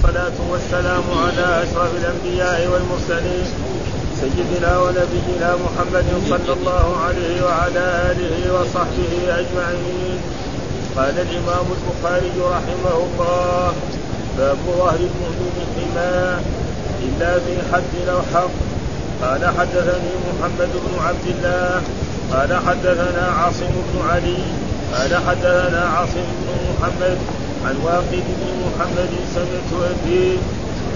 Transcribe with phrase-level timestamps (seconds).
[0.00, 3.46] والصلاة والسلام على أشرف الأنبياء والمرسلين
[4.20, 10.18] سيدنا ونبينا محمد صلى الله عليه وعلى آله وصحبه أجمعين.
[10.96, 13.72] قال الإمام البخاري رحمه الله
[14.38, 16.40] باب ظهر المؤمن حماه
[17.02, 18.54] إلا في حد أو حق.
[19.22, 21.82] قال حدثني محمد بن عبد الله
[22.32, 24.42] قال حدثنا عاصم بن علي
[24.94, 27.18] قال حدثنا عاصم بن محمد
[27.66, 30.38] عن واقد بن محمد سمعت أبي.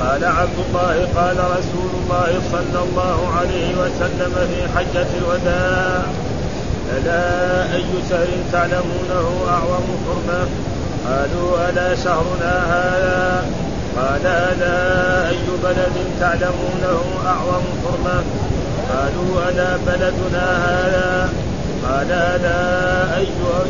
[0.00, 6.02] قال عبد الله قال رسول الله صلى الله عليه وسلم في حجة الوداع
[6.96, 10.48] ألا أي شهر تعلمونه أعظم حرمة؟
[11.06, 13.44] قالوا ألا شهرنا هذا؟
[13.96, 18.22] قال ألا أي بلد تعلمونه أعظم حرمة؟
[18.90, 21.28] قالوا ألا بلدنا هذا؟
[21.88, 23.26] قال ألا أي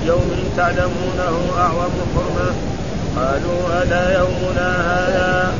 [0.06, 2.73] يوم تعلمونه أعظم حرمة؟
[3.16, 5.52] قالوا ألا يومنا هذا؟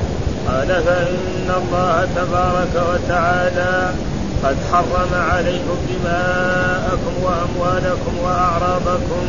[0.49, 3.91] قال فإن الله تبارك وتعالى
[4.45, 9.24] قد حرم عليكم دماءكم وأموالكم وأعراضكم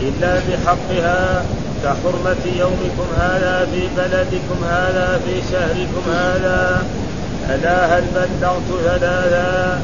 [0.00, 1.44] إلا بحقها
[1.84, 6.82] كحرمة يومكم هذا في بلدكم هذا في شهركم هذا.
[7.50, 9.80] ألا هل بلغت ثلاثا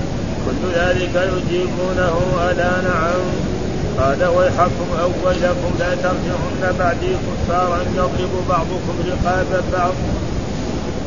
[0.47, 3.50] كل ذلك يجيبونه ألا نعم.
[3.99, 9.95] قال ويحكم أولكم لا ترجعن بعدي كفارا يضرب بعضكم رقاب بعض.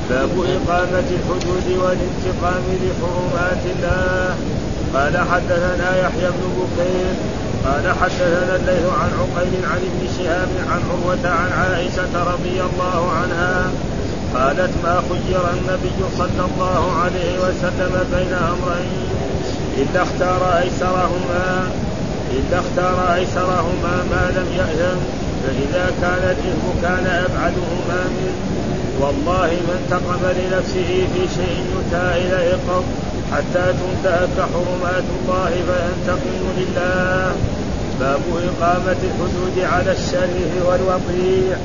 [0.09, 4.35] باب إقامة الحدود والانتقام لحرمات الله.
[4.93, 7.13] قال حدثنا يحيى بن بكير
[7.65, 13.71] قال حدثنا الليث عن عقيل عن ابن شهاب عن عروة عن عائشة رضي الله عنها
[14.35, 19.09] قالت ما خير النبي صلى الله عليه وسلم بين أمرين
[19.77, 21.67] إلا اختار أيسرهما.
[22.37, 24.99] إلا اختار أيسرهما ما لم يأذن
[25.43, 28.37] فإذا كان الإثم كان أبعدهما منه.
[29.01, 32.83] والله ما انتقم لنفسه في شيء يؤتى إليه قط
[33.31, 37.35] حتى تنتهك حرمات الله فينتقم لله.
[37.99, 41.57] باب إقامة الحدود على الشريف والوطيع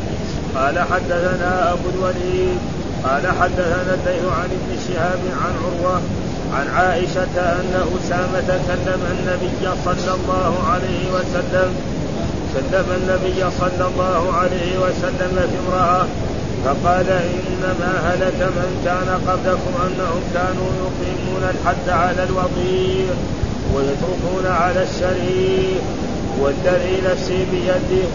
[0.55, 2.59] قال حدثنا أبو الوليد
[3.05, 6.01] قال حدثنا الليث عن ابن شهاب عن عروة
[6.55, 11.71] عن عائشة أن أسامة كلم النبي صلى الله عليه وسلم
[12.55, 16.07] كلم النبي صلى الله عليه وسلم في امرأة
[16.65, 23.15] فقال إنما هلك من كان قبلكم أنهم كانوا يقيمون الحد على الوضيع
[23.75, 25.83] ويتركون على الشريف
[26.41, 28.09] والذي نفسي بيده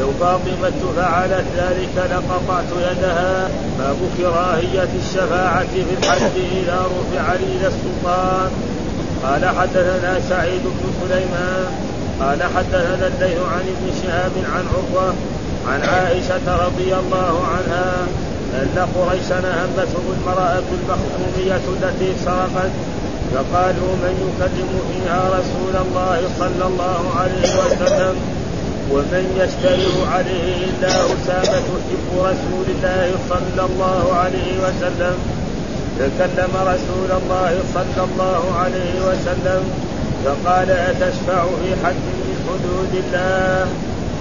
[0.00, 3.48] لو فاطمة فعلت ذلك لقطعت يدها
[3.78, 8.50] باب كراهية الشفاعة في الحج إذا رفع إلى السلطان.
[9.22, 11.66] قال حدثنا سعيد بن سليمان
[12.20, 15.14] قال حدثنا الليث عن ابن شهاب عن عروة
[15.68, 18.06] عن عائشة رضي الله عنها
[18.54, 22.72] أن قريشا همتهم المرأة المخزومية التي سرقت
[23.34, 28.41] فقالوا من يكلم فيها رسول الله صلى الله عليه وسلم؟
[28.90, 35.16] ومن يشتري عليه إلا أسامة حب رسول الله صلى الله عليه وسلم.
[35.98, 39.62] تكلم رسول الله صلى الله عليه وسلم
[40.24, 43.66] فقال أتشفع في حد من حدود الله؟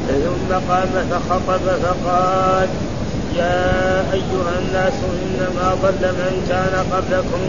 [0.07, 2.69] ثم قام فخطب فقال
[3.38, 4.93] يا أيها الناس
[5.23, 7.43] إنما ضل من كان قبلكم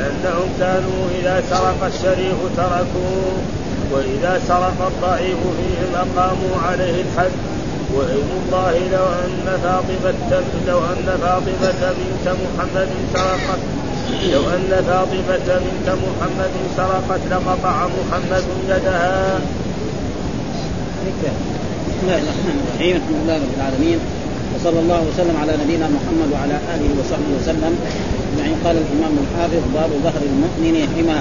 [0.00, 3.61] أنهم كانوا إذا سرق الشريف تركوه.
[3.92, 7.34] وإذا سرق الضعيف فيهم أقاموا عليه الحد.
[7.96, 13.62] وأيم الله لو أن فاطمة لو أن فاطمة بنت محمد سرقت
[14.32, 19.40] لو أن فاطمة بنت محمد سرقت لقطع محمد يدها.
[21.88, 22.96] بسم الله الرحمن الرحيم.
[22.96, 23.98] الحمد لله رب العالمين.
[24.54, 27.72] وصلى الله وسلم على نبينا محمد وعلى آله وصحبه وسلم.
[28.38, 31.20] يعني قال الإمام الحافظ باب ظهر المؤمن حمى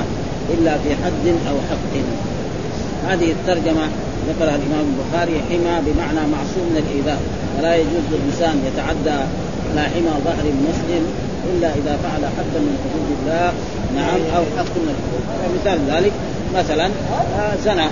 [0.53, 1.93] إلا في حد أو حق.
[3.07, 3.85] هذه الترجمة
[4.29, 7.19] ذكرها الإمام البخاري حمى بمعنى معصوم من الإيذاء.
[7.57, 9.20] ولا يجوز للإنسان يتعدى
[9.70, 11.03] على حمى ظهر المسلم
[11.49, 13.53] إلا إذا فعل حدا من حدود الله.
[13.96, 15.23] نعم أو حق من الحدود
[15.55, 16.14] مثال ذلك
[16.55, 16.85] مثلا
[17.40, 17.87] آه، زنى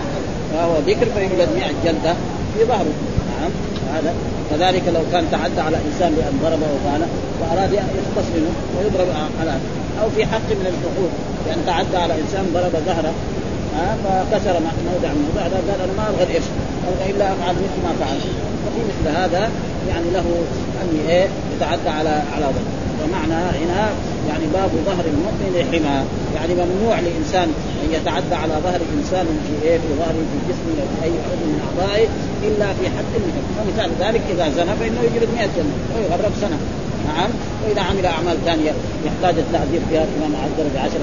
[0.53, 2.13] فهو ذكر فيجلد 100 جلدة
[2.53, 2.93] في ظهره.
[3.31, 3.51] نعم
[3.93, 4.13] هذا.
[4.49, 7.01] كذلك لو كان تعدى على إنسان بأن ضربه وقال
[7.41, 9.07] وأراد يختص منه ويضرب
[9.41, 9.53] على
[10.01, 11.11] أو في حق من الحقوق
[11.45, 13.13] بأن تعدى على إنسان ضرب ظهره.
[13.79, 14.55] ها فكسر
[14.91, 16.49] موضع من موضع قال أنا ما أبغى الإرث
[16.87, 18.19] أبغى إلا أفعل مثل ما فعل
[18.63, 19.49] ففي مثل هذا
[19.89, 20.25] يعني له
[20.81, 23.89] ان إيه يتعدى على على ظهره ومعنى هنا
[24.29, 25.97] يعني باب ظهر المؤمن حمى
[26.35, 27.47] يعني ممنوع لإنسان
[27.83, 31.45] أن يتعدى على ظهر إنسان في إيه في ظهره في جسمه أو في أي عضو
[31.51, 32.07] من أعضائه
[32.47, 36.57] إلا في حد من فمثال ذلك إذا زنى فإنه يجلد 100 جنه ويغرب سنة.
[37.17, 37.29] نعم.
[37.63, 38.71] وإذا عمل أعمال ثانية
[39.05, 41.01] يحتاج التعذيب فيها الامام عذر بعشر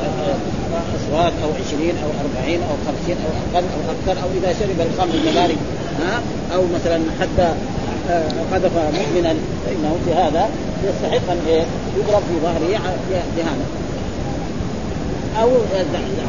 [0.97, 5.15] اصوات أو عشرين أو أربعين أو خمسين أو أقل أو أكثر أو إذا شرب الخمر
[5.15, 5.59] المبارك
[6.01, 6.21] ها؟
[6.55, 7.49] أو مثلا حتى
[8.11, 9.35] آه، قذف مؤمنا
[9.67, 10.49] فإنه في هذا
[10.85, 11.39] يستحق أن
[11.97, 12.81] يضرب في ظهره
[13.37, 13.67] بهذا
[15.41, 15.49] أو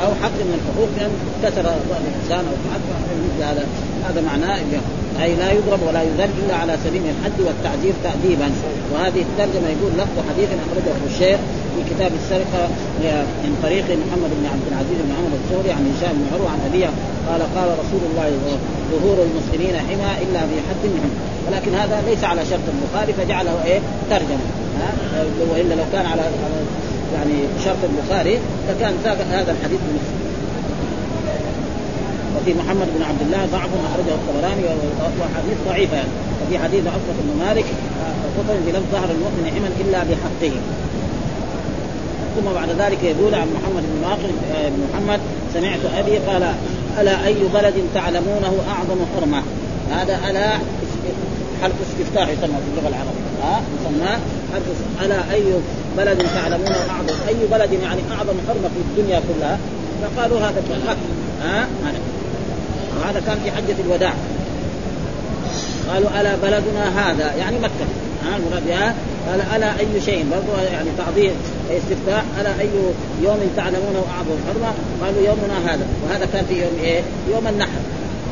[0.03, 1.11] أو حق من الحقوق لأن
[1.43, 2.55] كسر ظهر الإنسان أو
[3.25, 3.65] مثل هذا.
[4.09, 4.59] هذا معناه
[5.23, 8.49] أي لا يضرب ولا يذل إلا على سبيل الحد والتعذير تاديبا.
[8.91, 11.39] وهذه الترجمة يقول لفظ حديث أخرجه الشيخ
[11.73, 12.63] في كتاب السرقة
[13.43, 16.89] من طريق محمد بن عبد العزيز بن محمد الثوري عن هشام بن عروة عن أبيه.
[17.29, 18.27] قال قال رسول الله
[18.91, 21.13] ظهور المسلمين حمى إلا في حد منهم.
[21.47, 23.79] ولكن هذا ليس على شرط البخاري فجعله إيه؟
[24.09, 24.47] ترجمة.
[24.79, 24.89] ها؟
[25.51, 26.23] وإلا لو كان على
[27.15, 28.93] يعني شرط البخاري فكان
[29.31, 30.26] هذا الحديث بنفسه
[32.37, 34.63] وفي محمد بن عبد الله ضعف أخرجه الطبراني
[35.19, 36.09] وحديث ضعيف يعني.
[36.41, 37.65] وفي حديث عقبه بن مالك
[38.37, 40.55] خطر بلفظ ظهر المؤمن حما إلا بحقه.
[42.35, 45.19] ثم بعد ذلك يقول عن محمد بن واقر بن محمد
[45.53, 46.53] سمعت أبي قال
[46.99, 49.43] ألا أي بلد تعلمونه أعظم حرمة؟
[49.91, 50.49] هذا ألا
[51.61, 53.27] حرف استفتاح يسمى في اللغة العربية.
[53.43, 54.09] ها يسمى
[54.53, 55.43] حرف ألا أي
[55.97, 59.57] بلد تعلمونه أعظم أي بلد يعني أعظم حرمة في الدنيا كلها؟
[60.01, 60.97] فقالوا هذا مكه
[61.43, 61.67] ها
[63.01, 64.13] وهذا كان في حجة الوداع.
[65.89, 67.85] قالوا ألا بلدنا هذا؟ يعني مكة.
[68.25, 68.93] ها المراد
[69.29, 71.31] قال ألا أي شيء؟ برضو يعني تعظيم
[71.77, 72.69] استفتاح ألا أي
[73.23, 75.85] يوم تعلمونه اعظم حرمة؟ قالوا يومنا هذا.
[76.03, 77.01] وهذا كان في يوم إيه؟
[77.33, 77.81] يوم النحر.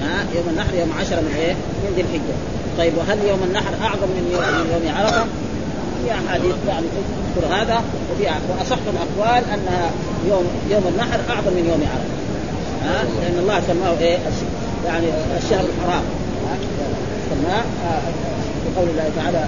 [0.01, 2.35] ها يوم النحر يوم عشرة من إيه؟ من ذي الحجة.
[2.77, 5.25] طيب وهل يوم النحر أعظم من يوم, من يوم عرفة؟
[6.03, 7.81] في أحاديث يعني تذكر هذا
[8.11, 9.89] وفي وأصح الأقوال أنها
[10.29, 12.15] يوم يوم النحر أعظم من يوم عرفة.
[12.85, 14.17] ها لأن الله سماه إيه؟
[14.85, 16.03] يعني الشهر الحرام.
[17.29, 17.63] سماه
[18.63, 19.45] في قول الله تعالى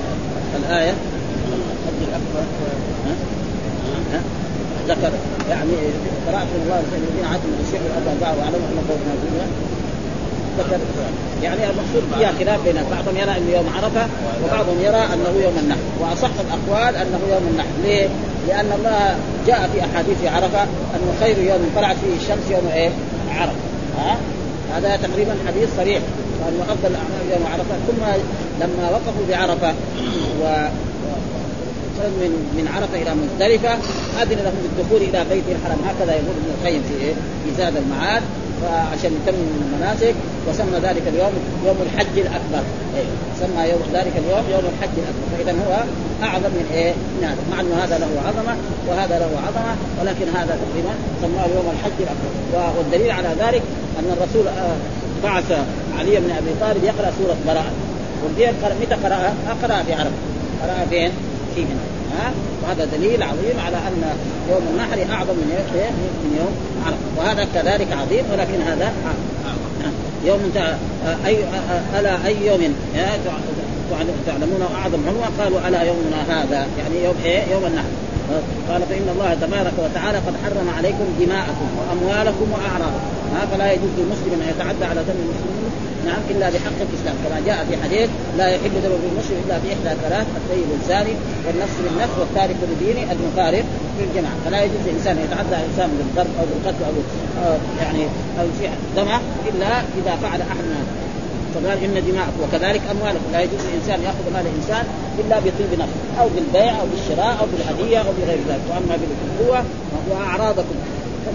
[2.07, 2.43] الأكبر
[4.87, 5.11] ذكر
[5.49, 5.71] يعني
[6.27, 8.99] قرأت الله الذين من الشيخ الاربع باعوا واعلموا أن قوم
[10.59, 10.79] ذكر
[11.43, 14.07] يعني المقصود فيها خلاف بين بعضهم يرى أنه يوم عرفة
[14.43, 15.79] وبعضهم يرى أنه يوم النحر.
[15.99, 17.67] وأصح الأقوال أنه يوم النحر.
[17.83, 18.07] ليه؟
[18.47, 19.15] لأن الله
[19.47, 22.89] جاء في أحاديث عرفة أنه خير يوم طلعت فيه الشمس يوم إيه؟
[23.31, 23.53] عرفة.
[23.99, 24.17] ها؟
[24.75, 26.01] هذا تقريبا حديث صريح.
[26.45, 27.75] وانه افضل الأعمال يوم عرفة.
[27.87, 28.03] ثم
[28.61, 29.73] لما وقفوا بعرفة
[30.41, 30.67] و
[32.21, 33.73] من من عرفة إلى مزدلفة
[34.21, 38.23] أذن لهم بالدخول إلى بيت الحرم هكذا يقول ابن القيم في إيه؟ في زاد المعاد.
[38.61, 40.15] فعشان يتمم المناسك
[40.47, 41.33] وسمى ذلك اليوم
[41.65, 42.63] يوم الحج الأكبر
[42.97, 43.09] إيه؟
[43.39, 45.73] سمى يوم ذلك اليوم يوم الحج الأكبر فاذا هو
[46.23, 48.55] أعظم من إيه؟ من هذا مع أنه هذا له عظمة
[48.87, 53.61] وهذا له عظمة ولكن هذا تقريبا سماه يوم الحج الأكبر والدليل على ذلك
[53.99, 54.75] أن الرسول آه،
[55.23, 55.51] بعث
[55.99, 57.71] علي بن أبي طالب يقرأ سورة براءة
[58.23, 58.51] والبيع
[58.81, 59.33] متى قرأها؟
[59.63, 60.11] قراها في عرب
[60.63, 61.11] قرأها فين؟
[61.55, 61.96] في هنا
[62.63, 64.03] وهذا دليل عظيم على أن
[64.51, 65.93] يوم النحر أعظم من يوم
[66.23, 66.53] من يوم
[66.85, 67.07] عرفة.
[67.17, 68.91] وهذا كذلك عظيم ولكن هذا
[70.25, 70.51] يوم
[71.25, 71.37] اي
[71.99, 72.73] ألا أي يوم
[74.27, 76.67] تعلمون أعظم حرمه قالوا ألا يومنا هذا.
[76.79, 77.91] يعني يوم إيه؟ يوم النحر.
[78.69, 83.17] قال فإن الله تبارك وتعالى قد حرم عليكم دماءكم وأموالكم وأعراضكم.
[83.51, 85.71] فلا يجوز للمسلم أن يتعدى على دم المسلمين
[86.05, 87.15] نعم إلا بحق الإسلام.
[87.23, 91.13] كما جاء في حديث لا يحل دم المسلم إلا بإحدى ثلاث الطيب الزاني
[91.45, 93.65] والنفس بالنفس والتارك لدينه المفارق
[93.99, 96.93] للجماعه فلا يجوز للانسان أن يتعدى على الإنسان بالضرب أو بالقتل أو
[97.81, 98.03] يعني
[98.39, 101.07] أو في دمه إلا إذا فعل أحد من
[101.53, 104.85] فقال إن دماءكم وكذلك اموالكم لا يجوز للانسان يأخذ مال الإنسان
[105.19, 108.61] إلا بطيب نفس أو بالبيع أو بالشراء أو بالهدية أو بغير ذلك.
[108.69, 109.63] وأما بالقوة
[110.09, 110.75] واعراضكم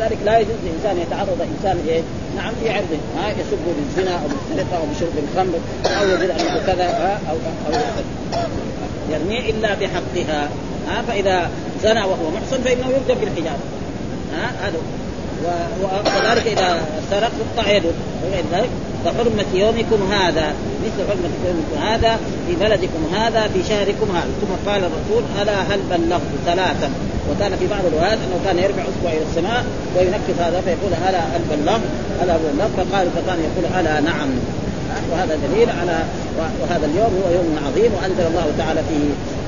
[0.03, 2.03] كذلك لا يجوز للانسان يتعرض إنسان إيه؟
[2.37, 5.59] نعم في عرضه ها يسب بالزنا أو بالسرقة أو بشرب الخمر
[6.01, 6.85] أو يقول أنه كذا
[7.31, 7.81] أو أو
[9.11, 10.49] يرميه إلا بحقها.
[10.89, 11.51] ها فإذا
[11.83, 13.59] زنى وهو محصن فإنه يرجم بالحجاب
[14.35, 14.77] ها هذا
[15.83, 16.81] وكذلك اذا
[17.11, 17.91] سرق قطع يده
[18.25, 18.71] وغير ذلك
[19.05, 20.55] كحرمة يومكم هذا.
[20.85, 22.19] مثل حرمة يومكم هذا
[22.49, 24.31] في بلدكم هذا في شهركم هذا.
[24.41, 26.91] ثم قال الرسول ألا هل بلغت ثلاثا؟
[27.31, 29.65] وكان في بعض الروايات أنه كان يرفع أصبعه إلى السماء
[29.97, 31.81] وينكس هذا فيقول ألا هل بلغت؟
[32.23, 32.71] ألا بلغت.
[32.77, 34.29] فقال فكان يقول ألا نعم.
[35.13, 35.99] وهذا دليل على
[36.39, 38.99] وهذا اليوم هو يوم عظيم وأنزل الله تعالى في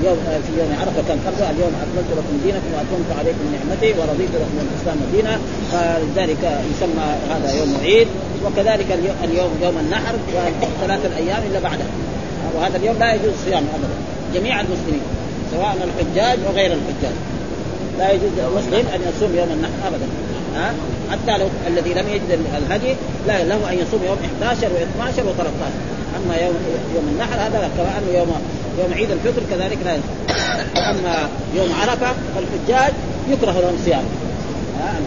[0.03, 4.57] يوم في يوم عرفة كان فرضا اليوم أكملت لكم دينكم وأتممت عليكم نعمتي ورضيت لكم
[4.65, 5.39] الإسلام دينا
[5.71, 8.07] فلذلك يسمى هذا يوم عيد
[8.45, 10.15] وكذلك اليوم يوم النحر
[10.61, 11.85] وثلاثة الأيام إلا بعده.
[12.55, 13.97] وهذا اليوم لا يجوز صيامه ابدا.
[14.33, 15.05] جميع المسلمين
[15.51, 17.15] سواء الحجاج وغير الحجاج.
[17.99, 20.07] لا يجوز للمسلم أن يصوم يوم النحر ابدا.
[20.55, 20.73] ها؟
[21.11, 22.95] حتى لو الذي لم يجد الهدي
[23.27, 25.71] لا له أن يصوم يوم 11 و12 و13
[26.17, 26.55] أما يوم
[26.95, 28.31] يوم النحر هذا كما أنه يوم
[28.79, 29.95] يوم عيد الفطر كذلك لا
[30.91, 32.93] أما يوم عرفة فالحجاج
[33.29, 34.03] يكره لهم صيام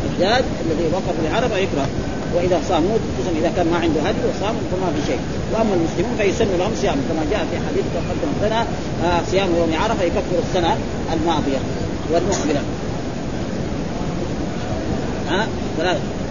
[0.04, 1.86] الحجاج الذي وقف لعرفه يكره.
[2.34, 5.18] وإذا صاموا خصوصا إذا كان ما عنده هدي وصام فما في شيء.
[5.52, 8.60] وأما المسلمون فيسن لهم صيام كما جاء في حديث تقدم لنا
[9.04, 10.76] آه صيام يوم عرفة يكفر السنة
[11.12, 11.58] الماضية
[12.12, 12.62] والمقبلة.
[15.30, 15.46] ها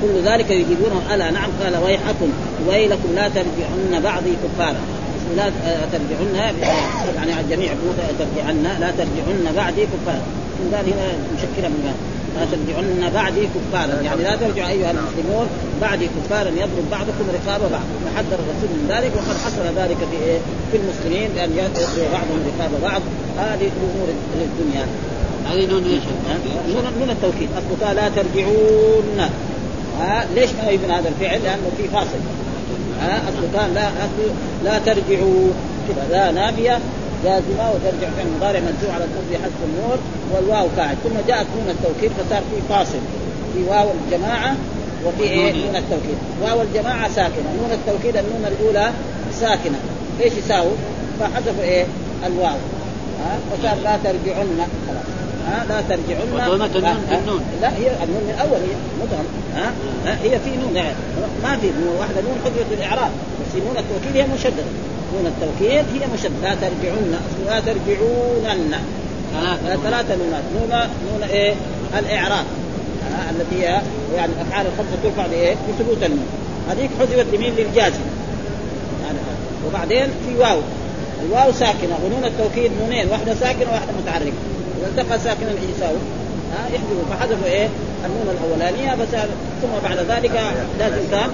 [0.02, 1.02] كل ذلك يجيبونه.
[1.14, 2.30] ألا نعم قال ويحكم
[2.68, 4.82] ويلكم لا ترجعن بعضي كفارا.
[5.36, 5.52] لا
[5.92, 6.36] ترجعن
[7.16, 7.74] يعني على الجميع
[8.20, 10.22] ترجعن لا ترجعن بعدي كفارا
[10.60, 15.48] من هنا مشكلة من هذا لا ترجعن بعدي كفارا يعني لا ترجعوا أيها المسلمون
[15.82, 17.88] بعدي كفارا يضرب بعضكم رقاب بعض.
[18.06, 20.40] فحذر الرسول من ذلك وقد حصل ذلك في إيه؟
[20.72, 23.02] في المسلمين بأن يضرب بعضهم رقاب بعض.
[23.38, 24.08] هذه امور
[24.42, 24.86] الدنيا
[25.50, 26.04] هذه نون إيش؟
[27.00, 27.50] نون التوكيد.
[27.58, 29.20] اصلها لا ترجعون.
[30.00, 32.22] ها؟ ليش ما يبنى هذا الفعل؟ لأنه في فاصل.
[33.02, 33.90] ها؟ اصل كان لا
[34.64, 35.50] لا ترجعوا.
[35.88, 36.80] كذا لا نافية
[37.24, 39.98] جازمه وترجع فعل مضارع مجزوم على الكفر حذف النون
[40.34, 40.98] والواو قاعد.
[41.04, 43.00] ثم جاءت نون التوكيد فصار في فاصل.
[43.54, 44.56] في واو الجماعة
[45.06, 46.18] وفي إيه؟ نون التوكيد.
[46.42, 47.50] واو الجماعة ساكنة.
[47.62, 48.92] نون التوكيد النون الأولى
[49.32, 49.80] ساكنة.
[50.22, 50.72] إيش يساوي؟
[51.20, 51.86] فحذفوا إيه؟
[52.26, 52.58] الواو.
[53.20, 54.68] ها؟ فصار لا ترجعن.
[54.88, 55.17] خلاص.
[55.48, 59.74] ها لا ترجعن وضمت النون بالنون لا هي النون من الأول هي مدغم ها,
[60.24, 60.76] هي في نون.
[60.76, 60.96] يعني
[61.44, 61.68] ما في
[62.00, 63.12] واحدة نون حجره الإعراب.
[63.40, 64.64] بس نون التوكيد هي مشددة.
[65.14, 66.42] نون التوكيد هي مشددة.
[66.44, 68.74] لا ترجعن لا ترجعونن
[69.84, 70.44] ثلاثة نونات.
[70.56, 70.72] نون
[71.12, 71.54] نون إيه؟
[72.00, 72.46] الإعراب.
[73.32, 73.82] التي هي
[74.16, 76.28] يعني الافعال الخمسة ترفع بايه؟ بثبوت النون.
[76.70, 78.06] هذيك حذفت لمين؟ للجازم.
[79.06, 79.18] يعني
[79.68, 80.60] وبعدين في واو.
[81.26, 82.00] الواو ساكنة.
[82.06, 83.08] ونون التوكيد نونين.
[83.10, 84.34] واحدة ساكنة وواحده متحركه
[84.80, 85.98] إذا التقى ساكنا إيش يساوي؟
[86.54, 87.68] ها يحذفوا فحذفوا إيه؟
[88.06, 89.08] النون الاولانيه بس
[89.62, 90.32] ثم بعد ذلك
[90.80, 91.30] لازم كان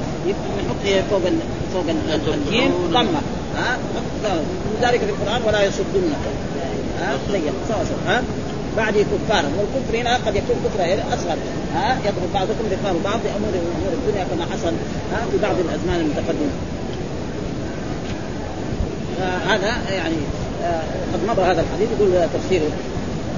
[0.65, 1.21] نحط إيه؟ فوق
[1.73, 1.85] فوق
[2.33, 2.71] الجيم.
[2.91, 3.21] ضمه
[3.57, 3.77] ها
[4.81, 6.23] ذلك في القرآن ولا يصدنك
[7.01, 8.23] ها زي سوا سوا ها
[8.77, 10.83] بعد كفارا والكفر هنا قد يكون كفر
[11.13, 11.37] أصغر.
[11.75, 14.73] ها يضرب بعضكم رقاب بعض بامور أمور الدنيا كما حصل
[15.13, 16.53] ها في بعض الأزمان المتقدمة.
[19.47, 20.15] هذا يعني
[20.63, 20.81] آه
[21.13, 22.71] قد مضى هذا الحديث يقول تفسيره.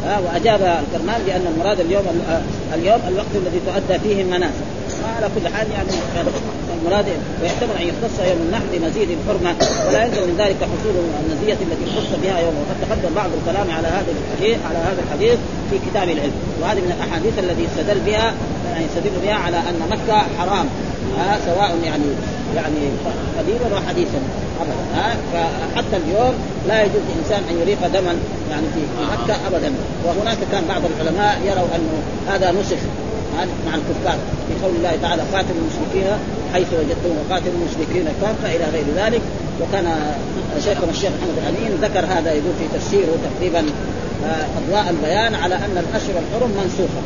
[0.06, 2.42] آه وأجاب الكرمان بأن المراد اليوم آه
[2.76, 4.66] اليوم الوقت الذي تؤدى فيه المناسك
[5.18, 5.90] على كل حال يعني
[6.82, 7.06] المراد
[7.42, 9.56] ويحتمل أن يختص يوم النحر بمزيد الحرمه
[9.88, 12.56] ولا يلزم من ذلك حصول النزية التي خص بها يوم.
[12.62, 15.38] وقد تقدم بعض الكلام على هذا الحديث على هذا الحديث
[15.70, 16.36] في كتاب العلم.
[16.62, 18.34] وهذه من الأحاديث التي استدل بها
[18.72, 20.68] يعني يستدل بها على أن مكة حرام.
[21.20, 22.10] آه سواء يعني
[22.56, 22.82] يعني
[23.38, 24.20] قديما وحديثا
[24.62, 24.86] ابدا.
[24.96, 26.34] ها؟ فحتى اليوم
[26.68, 28.14] لا يجوز لانسان أن يريق دما
[28.52, 28.82] يعني في
[29.14, 29.72] مكة ابدا.
[30.06, 31.94] وهناك كان بعض العلماء يروا أنه
[32.28, 32.82] هذا نسخ
[33.38, 34.18] مع الكفار.
[34.48, 36.18] في قول الله تعالى قاتلوا المشركين
[36.54, 39.22] حيث وجدتم وقاتلوا المشركين كافة إلى غير ذلك.
[39.62, 39.86] وكان
[40.64, 43.66] شيخنا الشيخ محمد الأمين ذكر هذا يقول في تفسيره تقريبا
[44.58, 47.02] أضواء البيان على أن الاشهر الحرم منسوخة.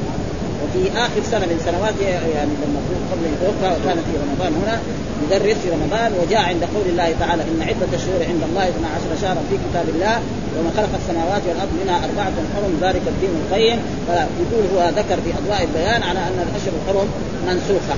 [0.63, 1.97] وفي آخر سنة من سنوات
[2.35, 2.79] يعني لما
[3.11, 4.75] قبل يتوفى وكان في رمضان هنا
[5.23, 9.41] يدرس في رمضان وجاء عند قول الله تعالى إن عدة الشهور عند الله 12 شهرا
[9.49, 10.15] في كتاب الله
[10.55, 13.79] وما خلق السماوات والأرض منها أربعة حرم ذلك الدين القيم.
[14.07, 17.07] فيقول هو ذكر في أضواء البيان على أن الاشهر الحرم
[17.47, 17.95] منسوخة.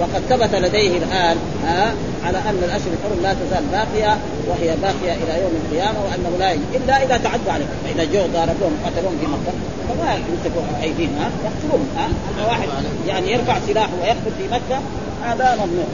[0.00, 1.92] وقد ثبت لديه الآن ها
[2.24, 6.62] على أن الأشهر الحرم لا تزال باقية وهي باقية إلى يوم القيامة وأنه لا يجب
[6.74, 9.52] إلا إذا تعدى عليهم فإذا جو ضاربوهم قتلوهم في مكة
[9.88, 12.68] فما يمسكوا أيديهم ها يقتلوهم ها واحد
[13.08, 14.80] يعني يرفع سلاحه ويقتل في مكة
[15.24, 15.86] هذا ممنوع.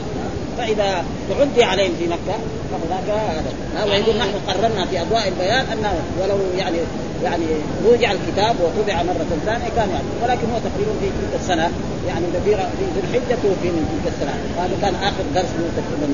[0.57, 2.37] فإذا تعدي عليهم في مكة
[2.71, 3.51] فهناك هذا.
[3.85, 6.77] ويقول نحن قررنا في أضواء البيان أنه ولو يعني
[7.23, 7.45] يعني
[7.85, 11.71] رجع الكتاب وطبع مرة ثانية كان يعني ولكن هو تقريبا في تلك السنة
[12.07, 14.33] يعني في ذي الحجة توفي من تلك السنة.
[14.57, 16.07] وهذا كان آخر درس له تقريبا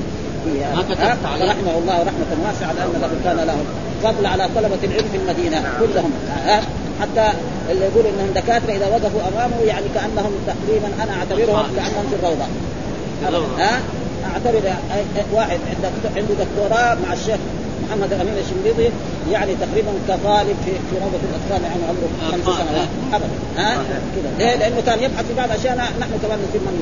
[0.44, 0.72] فيها
[1.50, 3.56] رحمه الله رحمة واسعة لأن له كان له
[4.02, 6.12] فضل على طلبة العلم في المدينة كلهم.
[7.00, 7.32] حتى
[7.70, 12.44] اللي يقول إنهم دكاترة إذا وقفوا أمامه يعني كأنهم تقريبا أنا أعتبرهم كأنهم في الروضة.
[13.58, 13.80] ها؟
[14.32, 14.62] اعتبر
[15.32, 17.38] واحد عنده عنده دكتوراه مع الشيخ
[17.88, 18.90] محمد الأمين الشنقيطي
[19.32, 22.88] يعني تقريبا كطالب في في روضة الأطفال يعني عمره خمس سنوات.
[23.12, 23.28] ابدا.
[23.56, 23.74] ها؟
[24.14, 26.74] كذا ليه؟ لأنه كان يبحث في بعض الاشياء نحن كمان نصير من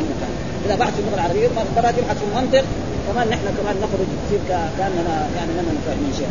[0.00, 0.32] المكان
[0.66, 2.64] إذا بحث في اللغة العربية مرات يبحث في المنطق
[3.08, 4.40] كمان نحن كمان نخرج نصير
[4.78, 6.28] كاننا يعني ما فاهمين شيء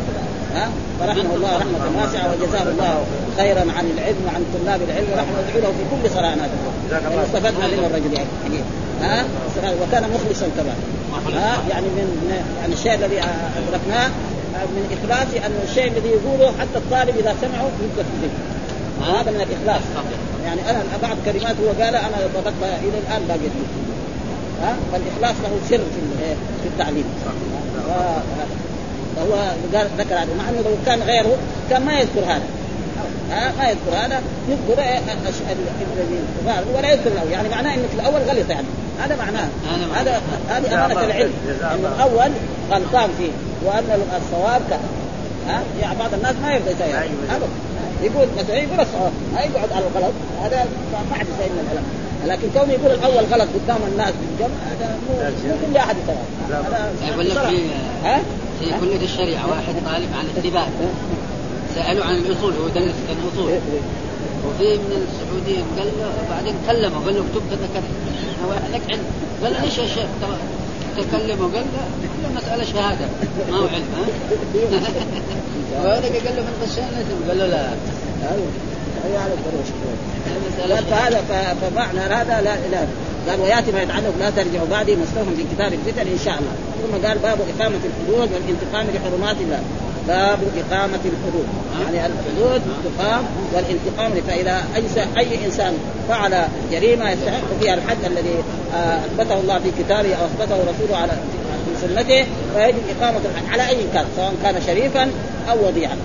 [0.54, 0.68] ها؟
[1.00, 3.04] فرحمه الله رحمة واسعة وجزاه الله
[3.36, 7.84] خيرا عن العلم وعن طلاب العلم ونحن ندعو له في كل صلاة نادر استفدنا من
[7.90, 8.62] الرجل يعني.
[9.02, 9.24] ها؟
[9.82, 10.76] وكان مخلصا كمان.
[11.34, 13.20] ها؟ يعني من يعني الشيء الذي
[13.58, 14.08] أدركناه
[14.74, 18.28] من اخلاصي أن الشيء الذي يقوله حتى الطالب إذا سمعه يبدا في
[19.04, 19.82] هذا من الإخلاص.
[20.44, 23.48] يعني أنا بعض كلمات هو قالها أنا ضبطتها إلى الآن باقي
[24.62, 26.00] ها؟ فالإخلاص له سر في
[26.62, 27.04] في التعليم.
[29.16, 29.34] فهو
[29.74, 30.34] قال ذكر هذا.
[30.38, 31.36] مع إنه لو كان غيره
[31.70, 32.42] كان ما يذكر هذا.
[33.30, 34.82] ها ما يذكر هذا يذكر
[35.96, 36.20] الذي
[36.76, 38.66] ولا يذكر الأول يعني معناه إنه في الأول غلط يعني.
[39.00, 39.48] هذا معناه.
[39.94, 41.32] هذا هذه أمانة العلم.
[41.48, 42.32] انه الأول
[42.70, 43.30] غلطان فيه
[43.64, 43.84] وأن
[44.16, 44.80] الصواب كذا.
[45.48, 46.94] ها؟ يعني بعض الناس ما يرضى يسوي
[47.30, 47.48] ابدا
[48.02, 52.60] يقول مثلا يقول الصواب ما يقعد على الغلط هذا ما حد يسوي من العلم لكن
[52.60, 56.16] كونه يقول الأول غلط قدام الناس بالجمع هذا مو كل أحد يسوي.
[56.50, 56.92] هذا
[57.48, 57.58] في
[58.04, 58.20] ها؟
[58.60, 60.68] في كلية الشريعة واحد طالب عن الثبات
[61.78, 63.50] سألوا عن الأصول هو درس كان أصول
[64.46, 67.88] وفي من السعوديين قال له بعدين كلمه قال له اكتب كذا كذا.
[68.72, 69.04] لك علم.
[69.42, 70.08] قال له ليش يا شيخ؟
[70.96, 71.66] تكلمه قال
[72.22, 73.06] له مسألة شهادة.
[73.50, 74.04] ما هو علم ها؟
[75.90, 76.02] قال
[76.36, 77.70] له من غشانا قال له لا.
[80.90, 81.24] فهذا
[81.60, 82.86] فمعنى هذا لا لا.
[83.28, 86.54] قال وياتي ما يتعلق لا ترجع بعدي مستوهم في كتاب الفتن إن شاء الله.
[86.82, 89.62] ثم قال باب إقامة الحدود والانتقام لحرمات الله.
[90.08, 91.46] باب إقامة الحدود.
[91.80, 93.24] يعني الحدود تقام
[93.54, 94.82] والانتقام فإذا أي
[95.18, 95.72] أي إنسان
[96.08, 98.34] فعل جريمة يستحق فيها الحد الذي
[98.74, 101.12] آه، أثبته الله في كتابه أو أثبته رسوله على
[101.64, 105.10] في سنته فيجب إقامة الحد على أي كان سواء كان شريفا
[105.50, 105.96] أو وضيعا.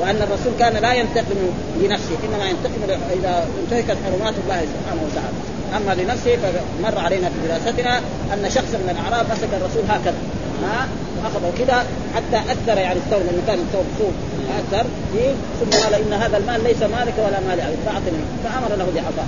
[0.00, 1.36] وأن الرسول كان لا ينتقم
[1.82, 5.36] لنفسه إنما ينتقم اذا انتهكت حرمات الله سبحانه وتعالى.
[5.76, 7.98] أما لنفسه فمر علينا في دراستنا
[8.32, 10.14] أن شخصا من الأعراب مسك الرسول هكذا.
[10.62, 10.88] ها؟
[11.24, 14.14] واخذه كذا حتى أثر يعني الثوب لأنه كان الثوب صوف
[14.58, 15.30] أثر فيه
[15.60, 19.26] ثم قال إن هذا المال ليس مالك ولا مال ابي فأعطني فأمر له بعطاء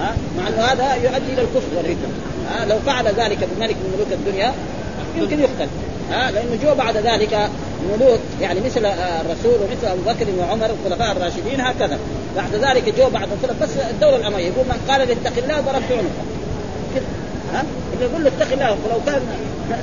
[0.00, 2.08] ها؟ مع إنه هذا يؤدي إلى الكفر والردة.
[2.50, 4.52] ها؟ لو فعل ذلك بملك من ملوك الدنيا
[5.16, 5.68] يمكن يقتل.
[6.10, 7.50] ها؟ لأنه جو بعد ذلك
[7.92, 11.98] ملوك يعني مثل الرسول ومثل أبو بكر وعمر الخلفاء الراشدين هكذا.
[12.36, 14.44] بعد ذلك جو بعد الخلفاء بس الدولة الأموية.
[14.44, 16.24] يقول من قال لاتق الله ضربت عنقه.
[17.52, 17.64] ها؟
[18.00, 18.70] يقول له اتق الله.
[18.70, 19.20] ولو كان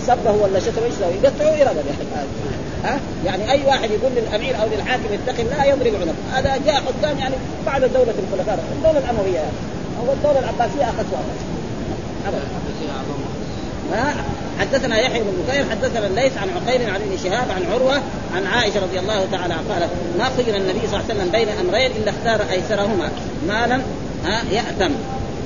[0.08, 1.82] سبه ولا شتمه إيش يقطعه ارادة
[2.84, 7.20] ها؟ يعني أي واحد يقول للأمير أو للحاكم اتق الله يضرب عنقه هذا جاء قدام
[7.20, 7.36] يعني
[7.66, 8.60] بعد دوله الخلفاء.
[8.78, 9.36] الدولة الأموية.
[9.36, 9.52] يعني
[10.08, 11.14] هو الدولة العباسية اخذت
[12.28, 12.42] أبدا.
[13.94, 14.14] ها؟
[14.60, 18.02] حدثنا يحيى بن بكير حدثنا الليث عن عقيل عن ابن شهاب عن عروة
[18.36, 21.48] عن عائشة رضي الله تعالى عنها قالت ما خير النبي صلى الله عليه وسلم بين
[21.50, 23.10] أمرين إلا اختار أيسرهما
[23.48, 23.84] ما لم
[24.52, 24.96] يأتم.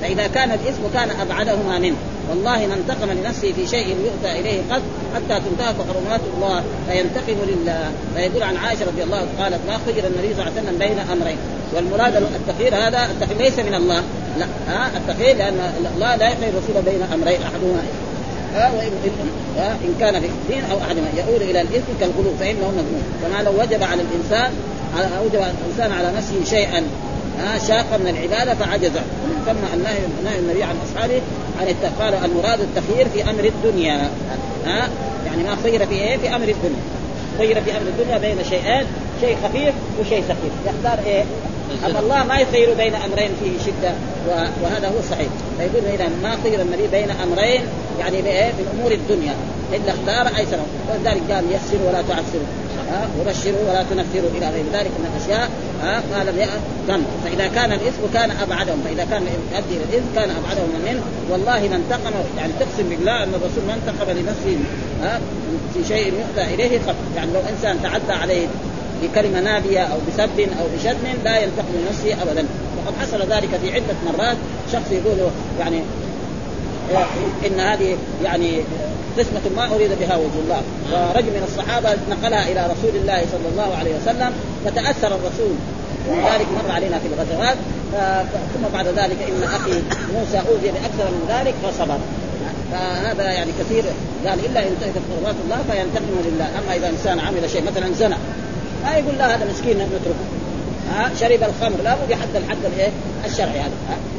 [0.02, 1.96] فإذا كان الإثم كان أبعدهما منه.
[2.30, 4.82] والله ما انتقم لنفسه في شيء يؤتى إليه قد
[5.16, 7.92] حتى تنتهك حرمات الله فينتقم لله.
[8.16, 11.38] فيقول عن عائشة رضي الله قالت ما خير النبي صلى الله عليه وسلم بين أمرين.
[11.76, 14.04] والمراد التخيير هذا التخيير ليس من الله.
[14.40, 17.84] لا ها؟ التخيير لأن الله لا يخير الرسول بين أمرين أحدهما.
[18.54, 18.92] ها؟ وإن
[19.58, 23.04] إن كان في الدين أو أحدهما يؤول إلى الإثم كالغلو فإنه مذموم.
[23.24, 24.52] كما لو وجب على الإنسان
[24.98, 26.84] على وجب الإنسان على نفسه شيئا
[27.40, 28.92] ها شاقا من العبادة فعجز
[29.46, 31.22] ثم النهي نهي النبي عن أصحابه
[31.60, 34.10] عن قال المراد التخيير في أمر الدنيا.
[34.66, 34.90] ها؟
[35.26, 36.82] يعني ما خير في إيه؟ في أمر الدنيا.
[37.38, 38.86] خير في أمر الدنيا بين شيئين
[39.22, 41.24] شيء خفيف وشيء ثقيل يختار إيه؟
[41.86, 43.94] اما الله ما يخير بين أمرين فيه شدة
[44.64, 45.28] وهذا هو الصحيح.
[45.58, 47.62] فيقول إذا ما خير النبي بين أمرين
[48.00, 49.34] يعني بإيه؟ في امور الدنيا.
[49.74, 52.50] إلا اختار ايسرهم ولذلك قال يسروا ولا تعسروا.
[52.92, 55.50] ها؟ وبشروا ولا تنفروا إلى غير ذلك من الأشياء
[55.82, 56.48] ها؟ قال
[56.88, 58.82] كم فإذا كان الإثم كان أبعدهم.
[58.86, 61.02] فإذا كان يؤدي إلى الإثم كان أبعدهم منه.
[61.30, 64.58] والله ما انتقم يعني تقسم بالله أن الرسول ما انتقم لنفسه
[65.04, 65.20] ها؟
[65.74, 66.96] في شيء يؤتى إليه قط.
[67.16, 68.48] يعني لو إنسان تعدى عليه
[69.04, 72.46] بكلمة نابيه أو بسب أو بشتم لا ينتقم لنفسه ابدا.
[72.78, 74.38] وقد حصل ذلك في عدة مرات.
[74.72, 75.18] شخص يقول
[75.60, 75.82] يعني
[77.46, 78.62] إن هذه يعني
[79.18, 80.62] قسمة ما أريد بها وجه الله.
[80.92, 84.32] ورجل من الصحابة نقلها إلى رسول الله صلى الله عليه وسلم
[84.66, 85.56] فتأثر الرسول.
[86.10, 87.58] وذلك مر علينا في الغزوات.
[88.54, 89.82] ثم بعد ذلك إن أخي
[90.16, 91.98] موسى أوذي بأكثر من ذلك فصبر.
[92.72, 93.84] فهذا يعني كثير.
[94.28, 96.46] قال إلا إن انتهكت حرمات الله فينتقم لله.
[96.60, 98.18] أما إذا إنسان عمل شيء مثلا زنا.
[98.84, 100.26] ما يقول لا هذا مسكين نتركه.
[100.90, 101.82] ها شرب الخمر.
[101.84, 102.92] لا بد يحد الحد الايه؟
[103.26, 103.72] الشرعي هذا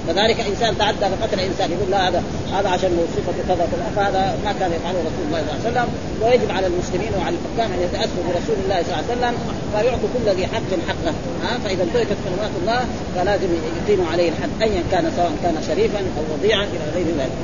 [0.09, 2.22] كذلك إنسان تعدى فقتل إنسان يقول لا هذا
[2.55, 5.88] هذا عشان صفة كذا فهذا ما كان يفعله رسول الله صلى الله عليه وسلم.
[6.22, 9.35] ويجب على المسلمين وعلى الحكام أن يتأسوا برسول الله صلى الله عليه وسلم
[9.72, 11.59] فيعطوا كل ذي حق حقه ها.
[11.64, 12.81] فإذا انتهكت حرمات الله
[13.14, 13.48] فلازم
[13.81, 17.37] يقيموا عليه الحد ايا كان سواء كان شريفا أو وضيعا إلى غير ذلك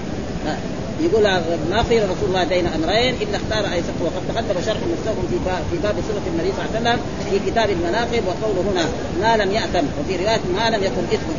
[1.00, 1.22] يقول
[1.70, 5.62] ما خير رسول الله بين أمرين إلا اختار ايسر وقد تقدم شرح مستوفى في باب
[5.70, 8.84] في باب صله النبي صلى الله عليه وسلم في كتاب المناقب وقوله هنا
[9.20, 9.86] ما لم يأتم.
[10.00, 11.32] وفي رواية ما لم يكن اثم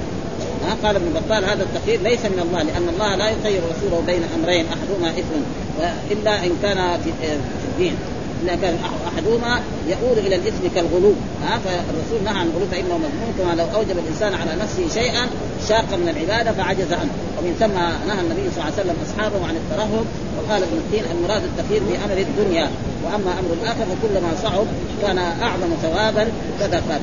[0.83, 4.65] قال ابن بطال هذا التخيير ليس من الله لأن الله لا يخير رسوله بين أمرين
[4.65, 5.41] أحدهما اثم
[6.11, 7.11] الا إن كان في
[7.71, 7.95] الدين.
[8.43, 8.75] اذا كان
[9.07, 11.13] أحدهما يؤول إلى الإثم كالغلو.
[11.43, 15.27] ها فالرسول نهى عن الغلو فانه مذموم كما لو أوجب الإنسان على نفسه شيئا
[15.69, 17.13] شاقا من العبادة فعجز عنه.
[17.37, 17.77] ومن ثم
[18.09, 20.05] نهى النبي صلى الله عليه وسلم أصحابه عن الترهب
[20.37, 22.69] وقال ابن الدين المراد التخيير في أمر الدنيا.
[23.03, 24.65] وأما أمر الاخره فكلما صعب
[25.01, 26.25] كان أعظم ثوابا
[26.61, 27.01] قال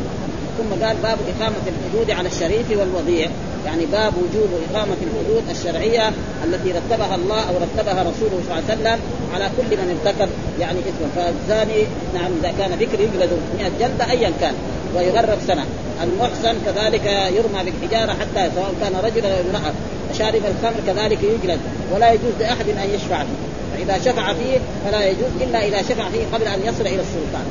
[0.59, 3.31] ثم قال باب إقامة الحدود على الشريف والوضيع.
[3.67, 6.09] يعني باب وجوب إقامة الحدود الشرعية
[6.45, 8.99] التي رتبها الله أو رتبها رسوله صلى الله عليه وسلم
[9.35, 10.29] على كل من ارتكب
[10.61, 11.83] يعني إثما فالزاني
[12.15, 14.55] نعم إذا كان ذكر يجلد 100 جلدة أيا كان
[14.97, 15.65] ويغرب سنة.
[16.03, 19.73] المحسن كذلك يرمى بالحجارة حتى سواء كان رجلا أو امرأة.
[20.19, 21.61] شارب الخمر كذلك يجلد
[21.95, 23.47] ولا يجوز لأحد أن يشفع فيه.
[23.73, 27.47] فإذا شفع فيه فلا يجوز إلا إذا شفع فيه قبل أن يصل إلى السلطان.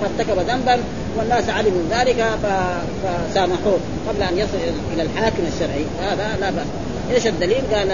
[0.00, 0.78] فارتكب ذنبا
[1.16, 4.58] والناس علموا ذلك فسامحوه قبل أن يصل
[4.94, 5.84] إلى الحاكم الشرعي.
[6.00, 6.66] هذا لا بأس.
[7.10, 7.90] إيش الدليل؟ قال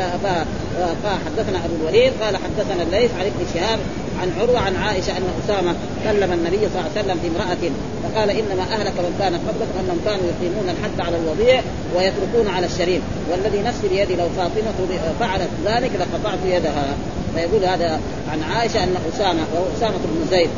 [1.27, 3.79] حدثنا أبو الوليد قال حدثنا الليث عن ابن شهاب
[4.21, 5.75] عن عروة عن عائشة أن أسامة
[6.05, 7.73] كلم النبي صلى الله عليه وسلم في امراه
[8.03, 11.63] فقال إنما أهلك من كان قبلكم انهم كانوا يقيمون الحد على الوضيع
[11.97, 13.03] ويتركون على الشريف.
[13.31, 14.73] والذي نفسي بيدي لو فاطمة
[15.21, 16.95] فعلت ذلك لقطعت يدها.
[17.35, 18.01] فيقول هذا
[18.33, 20.51] عن عائشة أن اسامه وهو أسامة بن زيد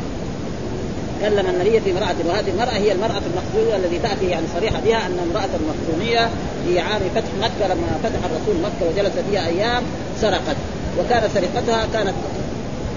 [1.23, 5.17] كلم النبي في امرأة وهذه المرأة هي المرأة المخزونية الذي تأتي يعني صريحة بها أن
[5.29, 6.29] امرأة مخزونية
[6.65, 9.83] في عام فتح مكة لما فتح الرسول مكة وجلس فيها أيام
[10.21, 10.55] سرقت.
[10.99, 12.13] وكانت سرقتها كانت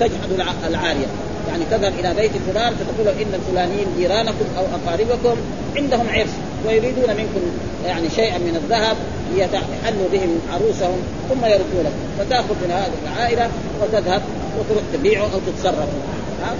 [0.01, 1.07] تجحد العارية.
[1.49, 5.37] يعني تذهب إلى بيت فلان فتقول إن الفلانيين جيرانكم أو أقاربكم
[5.77, 6.31] عندهم عرس
[6.67, 7.41] ويريدون منكم
[7.87, 8.97] يعني شيئا من الذهب
[9.35, 13.51] ليحلوا بهم عروسهم ثم يردونك فتأخذ من هذه العائلة
[13.83, 14.23] وتذهب
[14.59, 15.89] وتروح تبيعه أو تتصرف.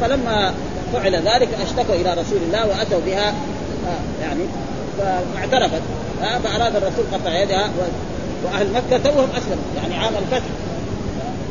[0.01, 0.55] فلما
[0.97, 4.41] فعل ذلك اشتكوا إلى رسول الله وأتوا بها آه، يعني
[4.99, 5.83] فاعترفت
[6.23, 7.71] آه، فأراد الرسول قطع يدها
[8.45, 10.47] وأهل مكة توهم أسلموا يعني عام الفتح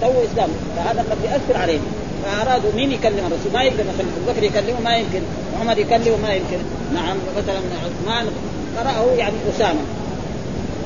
[0.02, 0.50] تو إسلام.
[0.78, 1.86] فهذا قد ياثر عليهم
[2.24, 5.22] فأرادوا مين يكلم الرسول؟ ما يقدر مثلا أبو بكر يكلمه؟ ما يمكن.
[5.62, 6.58] عمر يكلمه؟ ما يمكن.
[6.94, 8.28] نعم مثلا عثمان
[8.76, 9.80] فراه يعني أسامة.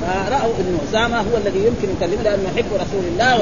[0.01, 3.37] فرأوا إن أسامة هو الذي يمكن يكلمه لأنه يحب رسول الله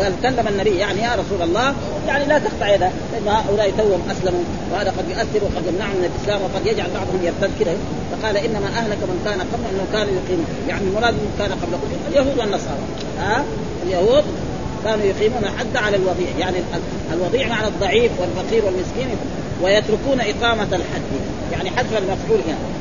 [0.00, 1.74] قال كلم النبي يعني يا رسول الله
[2.06, 2.90] يعني لا تقطع يده.
[3.12, 7.50] لأن هؤلاء توهم أسلموا وهذا قد يؤثر وقد يمنعهم من الإسلام وقد يجعل بعضهم يرتد
[7.60, 7.72] كده
[8.12, 12.38] فقال إنما أهلك من كان قبل أنه كانوا يقيمون يعني المراد من كان قبلكم اليهود
[12.38, 12.84] والنصارى.
[13.18, 13.44] ها؟
[13.86, 14.24] اليهود
[14.84, 16.28] كانوا يقيمون الحد على الوضيع.
[16.38, 16.56] يعني
[17.12, 19.08] الوضيع معنى الضعيف والفقير والمسكين
[19.62, 21.12] ويتركون إقامة الحد.
[21.52, 22.71] يعني حذف المفعول هنا.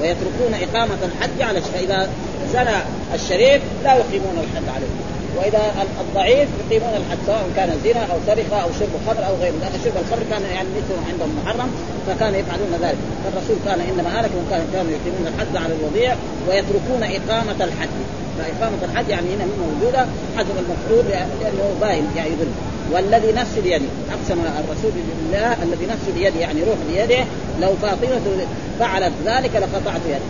[0.00, 2.08] ويتركون إقامة الحد على فإذا
[2.52, 2.76] زنى
[3.14, 4.92] الشريف لا يقيمون الحد عليه.
[5.36, 9.80] وإذا الضعيف يقيمون الحد سواء كان زنا أو سرقة أو شرب خمر أو غيره لأن
[9.84, 11.70] شرب الخمر كان يعني مثله عندهم محرم
[12.06, 12.98] فكان يفعلون ذلك.
[13.24, 16.14] فالرسول كان إنما هلك كان كانوا يقيمون الحد على الوضيع
[16.48, 17.88] ويتركون إقامة الحد
[18.38, 21.04] فإقامة الحد يعني هنا موجودة حسب المفعول
[21.40, 22.48] لأنه باين يعني يدل
[22.92, 27.24] والذي نفس بيده أقسم الرسول بالله الذي نفس بيده يعني روح بيده
[27.60, 28.46] لو فاطمة
[28.80, 30.20] فعلت ذلك لقطعت يده.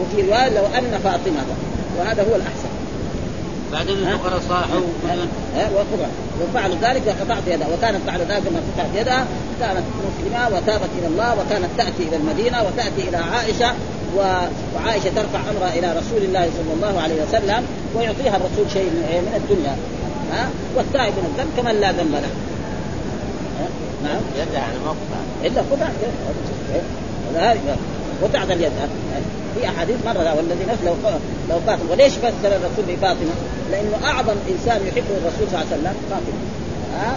[0.00, 1.44] وفي رواية لو أن فاطمة
[1.98, 2.68] وهذا هو الأحسن.
[3.72, 4.80] بعدين الفقراء صاحوا
[5.74, 6.08] وقطع
[6.42, 9.26] وفعلوا ذلك وقطعت يدها وكانت بعد ذلك لما قطعت يدها
[9.60, 13.74] كانت مسلمة وتابت إلى الله وكانت تأتي إلى المدينة وتأتي إلى عائشة
[14.16, 18.90] وعائشة ترفع أمرها إلى رسول الله صلى الله عليه وسلم ويعطيها الرسول شيء
[19.26, 19.76] من الدنيا.
[20.32, 22.32] ها؟ والتائب من الذنب كمن لا ذنب له.
[24.04, 24.20] نعم.
[24.36, 25.88] يدها ما قطع إلا قطع.
[28.22, 28.72] قطعت اليد.
[29.54, 30.94] في أحاديث مرة والذي نفس لو
[31.50, 31.90] لو فاطمة.
[31.90, 33.34] وليش فسر الرسول بفاطمه؟
[33.70, 36.63] لأنه أعظم إنسان يحبه الرسول صلى الله عليه وسلم فاطمة.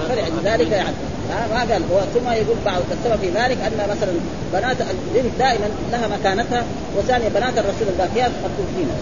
[0.09, 0.95] فلذلك يعني.
[1.31, 1.81] ها ما قال.
[2.13, 4.11] ثم يقول بعض السبب في ذلك أن مثلا
[4.53, 6.63] بنات البنت دائما لها مكانتها
[6.97, 8.93] وثانيا بنات الرسول الباقيات تنفينا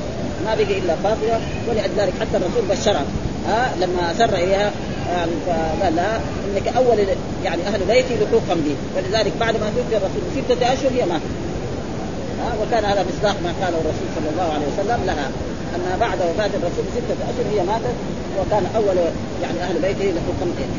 [0.46, 3.06] ما بقي إلا فاطمة ولذلك حتى الرسول بشرها.
[3.48, 4.72] ها لما سر إليها
[5.10, 6.98] يعني فقال لها إنك أول
[7.44, 8.76] يعني أهل بيتي لحوقا بي.
[8.96, 11.24] ولذلك بعد ما توفي الرسول ستة أشهر هي ماتت.
[12.40, 15.28] ها وكان هذا مصداق ما قاله الرسول صلى الله عليه وسلم لها.
[15.76, 17.96] انها بعد وفاة الرسول بستة أشهر هي ماتت
[18.40, 18.98] وكان أول
[19.44, 20.70] يعني أهل بيته خمسين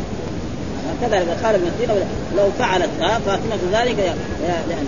[1.03, 1.93] هكذا قال ابن سينا
[2.37, 2.91] لو فعلت
[3.27, 4.87] فاطمة ذلك يعني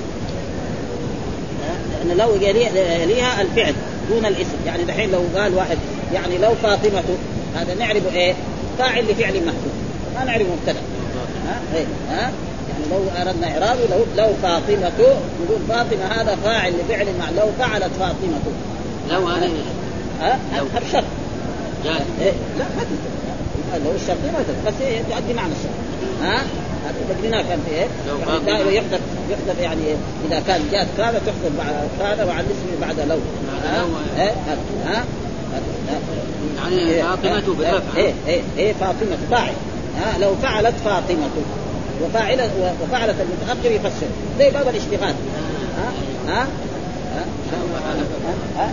[2.04, 3.74] لأن لو يليها الفعل
[4.10, 4.56] دون الاسم.
[4.66, 5.78] يعني دحين لو قال واحد
[6.14, 7.02] يعني لو فاطمة
[7.56, 8.34] هذا نعرف إيه؟
[8.78, 9.72] فاعل لفعل محدود
[10.14, 10.80] ما نعرف مبتدأ.
[11.46, 12.32] ها إيه؟ ها
[12.70, 14.92] يعني لو أردنا اعرابه لو لو فاطمة
[15.44, 18.38] نقول فاطمة هذا فاعل لفعل مع لو فعلت فاطمة.
[19.10, 19.48] لو هذا
[20.20, 21.04] ها؟ هذا شرط
[22.20, 22.64] إيه؟ لا
[23.72, 24.74] ما لو الشرط ما بس
[25.10, 25.72] تؤدي معنى الشرط.
[26.22, 26.42] ها؟
[27.08, 27.86] تقريناه كان في إيه؟
[28.46, 29.00] يعني يحدث
[29.30, 29.80] يحدث يعني
[30.28, 33.18] إذا كان جاءت كان تحدث بعد كان وعلى الاسم بعد لو.
[33.64, 33.84] ها؟
[34.18, 34.32] إيه؟
[34.86, 35.04] ها؟
[36.56, 39.52] يعني فاطمة بالرفع إيه إيه إيه فاطمة فاعل
[40.00, 41.28] ها؟ لو فعلت فاطمة.
[42.04, 42.50] وفاعلة
[42.82, 44.06] وفعلة المتأخر يفسر.
[44.38, 45.14] زي باب الاشتغال.
[45.78, 46.46] ها؟ ها؟
[47.14, 47.24] ها؟
[47.86, 48.72] ها؟ ها؟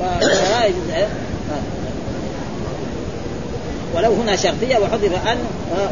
[0.00, 1.08] فلا يجوز
[3.94, 5.38] ولو هنا شرطية وحذف أن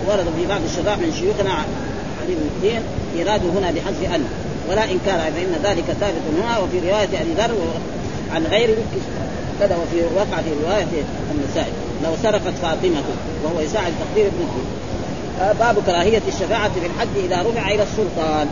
[0.08, 2.80] ورد في بعض الشراح من شيوخنا علي بن الدين
[3.18, 4.24] إيراد هنا بحذف أن.
[4.70, 7.54] ولا إنكار فإن ذلك ثابت هنا وفي رواية أبي ذر
[8.34, 8.76] عن غير
[9.60, 10.86] كذا وفي وقع في رواية
[11.34, 11.72] النسائي.
[12.04, 13.02] لو سرقت فاطمة
[13.44, 14.62] وهو يساعد تقدير ابنته
[15.52, 18.48] باب كراهية الشفاعة في الحد إذا رفع إلى السلطان.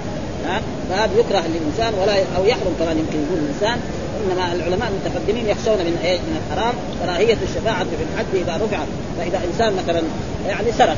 [0.90, 3.78] باب يكره للانسان ولا أو يحرم كمان يمكن يقول الإنسان.
[4.16, 8.78] إنما العلماء المتقدمين يخشون من إيه؟ من الحرام كراهية الشفاعة في الحد إذا رفع
[9.18, 10.02] فإذا إنسان مثلا
[10.48, 10.96] يعني سرق.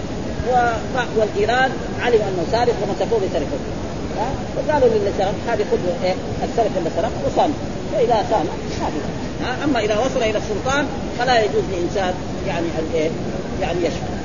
[1.18, 1.70] والإيران
[2.02, 3.61] علم أنه سارق ومسكوه بسرقه.
[4.56, 7.50] فقالوا للي سرق هذه خذ إيه؟ السرق اللي سرق وصام.
[7.92, 8.46] فإذا صام
[8.82, 9.02] هذه.
[9.64, 10.87] أما إذا وصل إلى السلطان
[11.18, 12.14] فلا يجوز لإنسان
[12.46, 13.11] يعني إيه؟
[13.62, 14.17] يعني يشفع.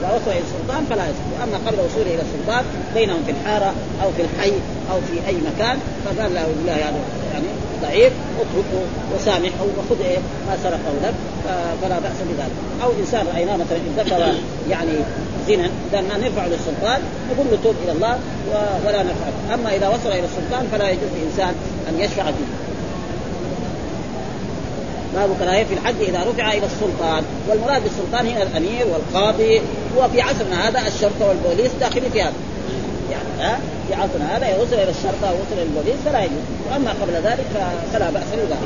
[0.00, 4.08] اذا وصل إلى السلطان فلا يسكت اما قبل وصوله إلى السلطان بينهم في الحارة أو
[4.16, 4.52] في الحي
[4.92, 7.00] أو في أي مكان فقال له بالله هذا
[7.32, 7.46] يعني
[7.82, 8.82] ضعيف اتركه
[9.14, 11.14] وسامحه وخذ إيه ما سرقه لك
[11.82, 12.56] فلا بأس بذلك.
[12.82, 14.34] أو إنسان رأيناه مثلا ذكر
[14.70, 14.92] يعني
[15.48, 17.00] زنا ما نرفع للسلطان
[17.32, 18.18] نقول له توب إلى الله
[18.86, 21.54] ولا نرفعه أما إذا وصل إلى السلطان فلا يجوز لإنسان
[21.88, 22.69] أن يشفع فيه.
[25.14, 27.22] باب كراهية في الحج إذا رفع إلى السلطان.
[27.48, 29.60] والمراد بالسلطان هنا الأمير والقاضي.
[29.98, 32.32] وفي عصرنا هذا الشرطة والبوليس داخلين في هذا.
[33.10, 36.44] يعني ها؟ في عصرنا هذا يوصل إلى الشرطة ووصل إلى البوليس فلا يجوز.
[36.70, 37.46] وأما قبل ذلك
[37.92, 38.58] فلا بأس بذلك.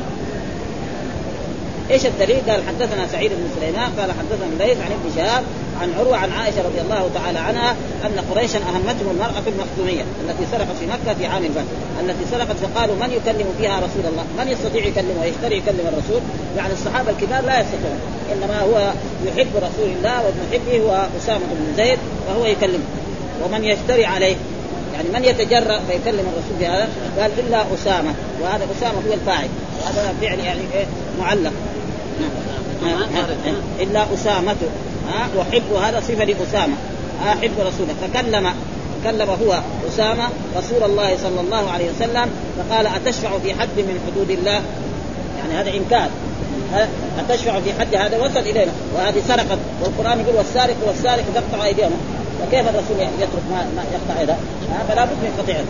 [1.90, 5.44] إيش الدليل؟ قال حدثنا سعيد بن سليمان قال حدثنا الليث عن ابن شهاب
[5.80, 10.76] عن عروة عن عائشة رضي الله تعالى عنها أن قريشا أهمتهم المرأة المخزومية التي سرقت
[10.80, 11.62] في مكة في عام الفتح
[12.00, 16.20] التي سرقت فقالوا من يكلم فيها رسول الله؟ من يستطيع يكلم ويشتري يكلم الرسول؟
[16.56, 18.00] يعني الصحابة الكبار لا يستطيعون
[18.32, 18.92] إنما هو
[19.26, 22.84] يحب رسول الله وابن حبه هو أسامة بن زيد وهو يكلمه
[23.44, 24.36] ومن يشتري عليه؟
[24.94, 29.48] يعني من يتجرأ فيكلم الرسول بهذا قال إلا أسامة وهذا أسامة هو الفاعل
[29.86, 30.86] هذا فعل يعني إيه؟
[31.20, 31.52] معلق.
[33.80, 34.56] إلا أسامة.
[35.08, 36.74] ها وحب هذا صفة لأسامة.
[37.28, 37.94] احب رسوله.
[38.02, 38.52] فكلم
[39.04, 44.30] كلم هو أسامة رسول الله صلى الله عليه وسلم فقال أتشفع في حد من حدود
[44.30, 44.62] الله؟
[45.38, 46.08] يعني هذا إنكار.
[47.18, 48.72] أتشفع في حد هذا وصل إلينا.
[48.94, 49.58] وهذه سرقت.
[49.82, 52.00] والقرآن يقول والسارق والسارق تقطع أيديهم.
[52.40, 54.36] فكيف الرسول يترك ما, ما يقطع يده؟
[54.88, 55.64] فلا بد من قطعه.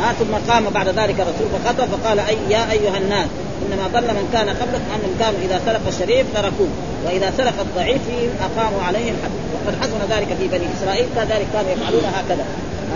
[0.00, 3.26] ها ثم قام بعد ذلك الرسول فخطب فقال أي يا أيها الناس
[3.66, 6.68] إنما ضل من كان قبلكم انهم كانوا إذا سرق الشريف تركوه
[7.04, 8.00] وإذا سرق الضعيف
[8.40, 12.44] أقاموا عليه الحد وقد حصل ذلك في بني إسرائيل كذلك كانوا يفعلون هكذا.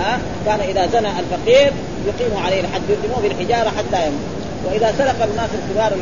[0.01, 1.73] ها؟ كان إذا زنى الفقير
[2.09, 4.39] يقيموا عليه الحد يرجموه بالحجارة حتى يموت.
[4.67, 5.93] وإذا سرق الناس الكبار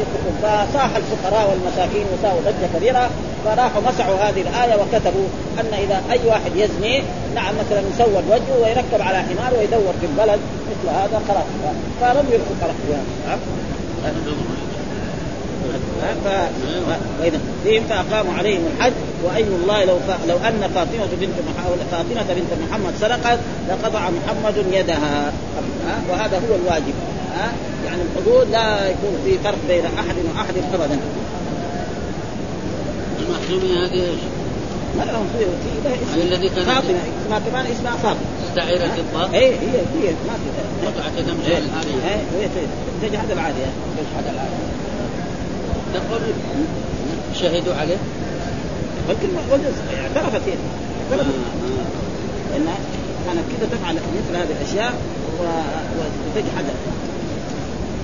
[0.00, 3.10] يتركون فصاح الفقراء والمساكين وساووا ضجة كبيرة
[3.44, 5.26] فراحوا مسحوا هذه الآية وكتبوا
[5.60, 7.02] أن إذا أي واحد يزني
[7.34, 11.44] نعم مثلا يسود وجهه ويركب على حمار ويدور في البلد مثل هذا خلاص.
[12.00, 12.56] فلم يركب
[14.04, 14.44] خلاص
[16.24, 16.28] ف...
[17.20, 18.92] وإذا فيهم فأقاموا عليهم الحج
[19.24, 20.28] وأي الله لو ف...
[20.28, 21.34] لو أن فاطمة بنت.
[21.90, 23.38] فاطمة بنت محمد سرقت
[23.68, 25.32] لقطع محمد يدها
[26.10, 26.94] وهذا هو الواجب
[27.86, 30.98] يعني الحدود لا يكون في فرق بين أحد وأحد ابدا
[33.20, 34.20] المحزومية هذه إيش؟
[34.98, 35.44] ما لهم في
[36.14, 40.86] في الذي كان فاطمة اسمها كمان إسمها فاطمة مستعيرة الضاد اي هي هي ما في
[40.86, 42.48] قطعة دم زي هذه؟ هي
[43.02, 43.66] تجحد العادية
[43.98, 44.66] تجحد العادية
[45.94, 46.20] تقول
[47.40, 47.96] شهدوا عليه؟
[49.08, 50.54] ولكن اعترفت هي.
[51.10, 51.28] اعترفت
[52.56, 52.74] انها
[53.26, 54.94] كانت كذا تفعل مثل هذه الأشياء
[55.40, 56.64] وتجحد.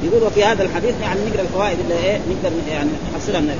[0.04, 3.56] يقول وفي هذا الحديث يعني نقرا الفوائد اللي إيه نقدر يعني نحصلها من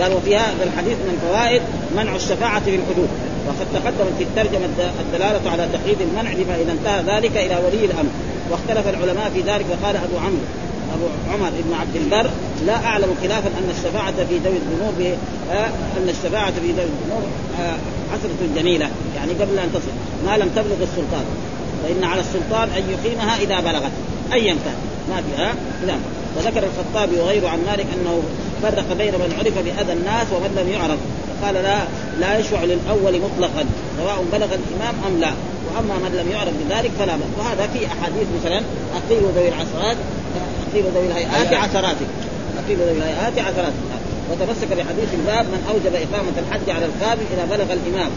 [0.00, 1.62] قال وفي هذا الحديث من الفوائد
[1.96, 3.08] منع الشفاعة في الحدود.
[3.46, 4.68] وقد تقدم في الترجمة
[5.00, 8.10] الدلالة على تقييد المنع لما إذا انتهى ذلك إلى ولي الأمر
[8.50, 10.46] واختلف العلماء في ذلك وقال أبو عمرو
[10.94, 12.30] أبو عمر بن عبد البر
[12.66, 15.18] لا أعلم خلافا أن الشفاعة في ذوي الذنوب
[15.50, 17.22] آه أن الشفاعة في ذوي الذنوب
[17.60, 17.76] آه
[18.12, 19.92] حسنة جميلة يعني قبل أن تصل
[20.26, 21.24] ما لم تبلغ السلطان
[21.82, 23.92] فإن على السلطان أن يقيمها إذا بلغت
[24.32, 24.76] أيا كان
[25.10, 25.54] ما فيها
[25.86, 26.00] نعم.
[26.36, 28.22] وذكر الخطابي وغيره عن مالك أنه
[28.62, 30.98] فرق بين من عرف بأذى الناس ومن لم يعرف.
[31.40, 31.78] فقال لا
[32.20, 33.64] لا يشفع للأول مطلقا
[33.98, 35.32] سواء بلغ الإمام أم لا.
[35.66, 37.30] وأما من لم يعرف بذلك فلا بأس.
[37.38, 38.60] وهذا في أحاديث مثلا
[38.98, 39.96] اقيل ذوي العشرات
[40.66, 41.96] اقيل ذوي الهيئات عشرات
[42.64, 43.72] اقيل ذوي الهيئات عشرات.
[44.30, 48.10] وتمسك بحديث الباب من أوجب إقامة الحج على القاضي إذا بلغ الإمام.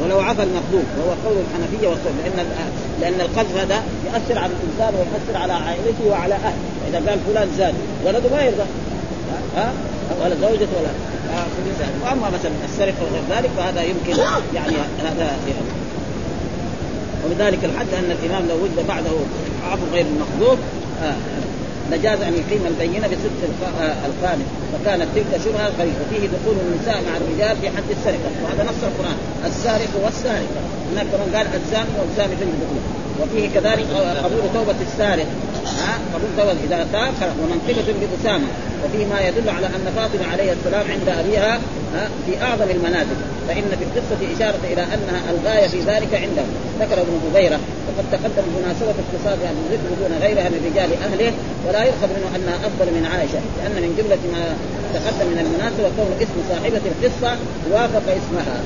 [0.00, 2.46] ولو عفى المخلوق وهو قول الحنفية والسنة لأن
[3.00, 6.54] لأن القذف هذا ياثر على الإنسان ويؤثر على عائلته وعلى أهله.
[6.88, 7.74] إذا قال فلان زاد
[8.06, 8.66] ولده ما يرضى.
[9.56, 9.72] ها؟
[10.24, 10.90] ولا زوجته ولا
[12.04, 14.22] وأما مثلا السرقة وغير ذلك فهذا يمكن
[14.54, 15.70] يعني هذا يعني.
[17.24, 19.10] ولذلك الحد أن الإمام لو وجد بعده
[19.70, 20.58] عفو غير المخلوق
[21.02, 21.14] آه
[21.90, 23.40] لجاز أن يقيم البينة بصدق
[24.08, 28.30] الخامس فكانت تلك شبهة قريبه وفيه دخول النساء مع الرجال في حد السرقة.
[28.44, 29.18] وهذا نص القرآن.
[29.46, 30.60] السارق والسارقة.
[30.92, 32.82] هناك كمان قال الزاني والزاني في الدخول.
[33.20, 33.86] وفيه كذلك
[34.24, 35.26] قبول توبة السارق.
[36.36, 38.46] توبه إذا تاب ومنطقة لاسامه
[38.84, 41.60] وفيه ما يدل على أن فاطمة عليه السلام عند أبيها
[42.26, 43.18] في أعظم المنازل.
[43.48, 46.42] فإن في القصة إشارة إلى أنها الغاية في ذلك عنده
[46.80, 51.32] ذكر ابن هبيرة وقد تقدم مناسبة اقتصاد الذكر دون غيرها من رجال أهله
[51.66, 54.42] ولا يؤخذ منه انها أفضل من عائشة لأن من جملة ما
[54.94, 57.32] تقدم من المناسبة كون اسم صاحبة القصة
[57.72, 58.56] وافق اسمها.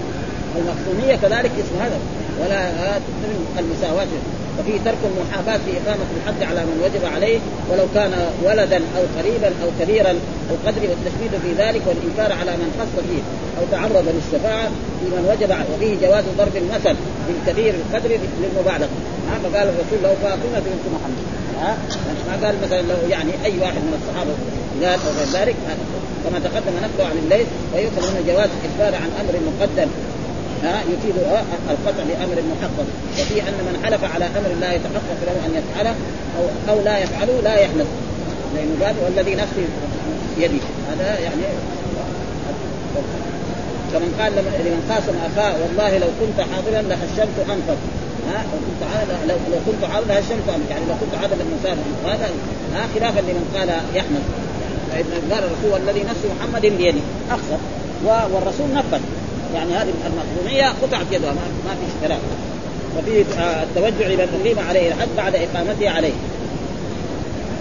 [0.58, 1.98] المخزوميه كذلك اسم هذا.
[2.40, 2.60] ولا
[3.58, 4.06] المساواة.
[4.58, 7.38] وفيه ترك المحاباة في إقامة الحد على من وجب عليه
[7.70, 8.12] ولو كان
[8.44, 10.14] ولدا أو قريبا أو كبيرا
[10.50, 13.22] القدر والتشديد في ذلك والإنكار على من خص فيه
[13.58, 14.68] أو تعرض للشفاعة
[15.00, 18.88] في من وجب وفيه جواز ضرب المثل بالكبير القدر للمبالغة.
[19.44, 21.24] فقال الرسول لو فاطمة بنت محمد.
[21.60, 21.76] ها
[22.28, 24.32] ما قال مثلا لو يعني أي واحد من الصحابة
[24.82, 25.56] قال أو غير ذلك
[26.24, 29.88] كما تقدم نقله عن الليث ويؤخذ منه جواز الإخبار عن أمر مقدم.
[30.62, 31.14] ها يفيد
[31.70, 32.86] القطع بامر محقق.
[33.20, 35.94] وفي أن من حلف على أمر لا يتحقق له أن يفعله
[36.38, 37.86] أو أو لا يفعله لا يحنث
[38.54, 39.64] لأنه قال والذي نفسي
[40.38, 41.42] يدي هذا يعني
[43.92, 47.80] كمن قال لمن قاسم أخاه والله لو كنت حاضرا لهشمت أنفك.
[48.28, 48.82] ها لو كنت
[49.28, 50.70] لو, لو كنت حاضرا لهشمت أنفك.
[50.70, 52.28] يعني لو كنت حاضرا المسافر هذا
[52.74, 54.24] ها خلافا لمن قال يحنث
[55.30, 57.58] قال الرسول والذي نفس محمد بيده أخسر.
[58.04, 59.00] والرسول نفذ.
[59.54, 62.20] يعني هذه المخزوميه قطعت يدها ما, ما في اشتراك
[62.98, 63.20] وفي
[63.62, 66.12] التوجع لمن اقيم عليه الحد بعد إقامته عليه.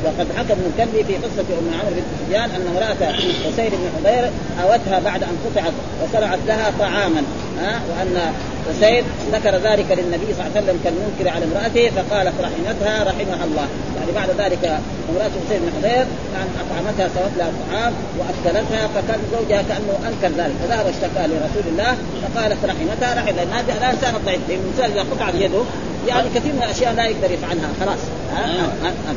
[0.06, 4.30] وقد حكى ابن الكلبي في قصة أم عمرو بنت سفيان أن امرأة حسين بن حضير
[4.64, 7.24] أوتها بعد أن قطعت وصنعت لها طعاما.
[7.60, 8.34] ها وأن
[8.70, 13.68] حسين ذكر ذلك للنبي صلى الله عليه وسلم كالمنكر على امرأته فقالت رحمتها رحمها الله.
[13.98, 14.64] يعني بعد ذلك
[15.10, 20.56] امرأة حسين بن حضير يعني أطعمتها سوت لها الطعام وأكلتها فكان زوجها كأنه أنكر ذلك.
[20.64, 25.12] فذهب اشتكى لرسول الله فقالت رحمتها رحم لأن هذه الآن صارت ضعيف لأن الانسان إذا
[25.12, 25.64] قطعت يده
[26.08, 28.00] يعني كثير من الأشياء لا يقدر يفعلها خلاص.
[28.36, 29.14] ها؟ ها؟ ها؟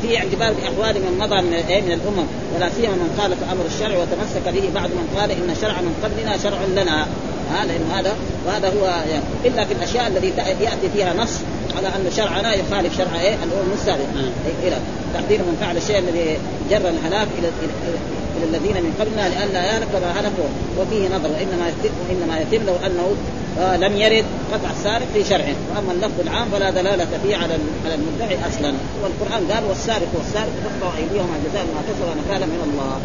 [0.00, 3.98] وفي اعتبار باحوال من مضى من إيه من الأمم ولا سيما من خالف أمر الشرع
[3.98, 7.06] وتمسك به بعد من قال إن شرع من قبلنا شرع لنا.
[7.50, 10.26] لأن هذا وهذا هو يعني إلا في الأشياء التي
[10.64, 11.34] يأتي فيها نص
[11.76, 14.30] على أن شرعنا يخالف شرع إيه؟ الأمم السابقة.
[14.62, 14.76] إلى
[15.14, 16.38] تقدير من فعل الشيء الذي
[16.70, 17.48] جر الهلاك إلى
[18.36, 20.50] إلى الذين من قبلنا لئلا يهلك كما هلكوا.
[20.78, 23.16] وفيه نظر وإنما يتم وإنما يتم لو أنه
[23.58, 25.54] لم يرد قطع السارق في شرعه.
[25.70, 28.72] وأما اللفظ العام فلا دلالة فيه على على المدعي أصلا.
[29.02, 33.00] والقرآن قال والسارق والسارق تقطع أيديهما جزاء ما كسبوا نكالا من الله.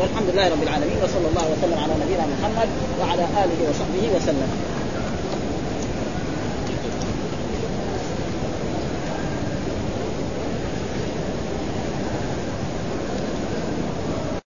[0.00, 2.68] والحمد لله رب العالمين وصلى الله وسلم على نبينا محمد
[3.00, 4.50] وعلى آله وصحبه وسلم.